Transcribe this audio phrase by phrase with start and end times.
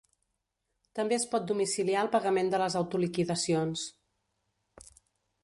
[0.99, 3.87] També es pot domiciliar el pagament de les autoliquidacions.